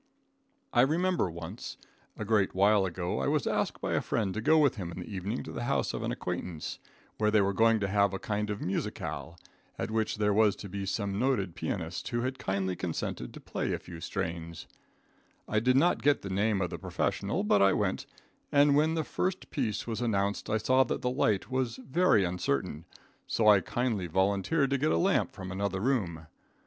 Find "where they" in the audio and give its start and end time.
7.19-7.41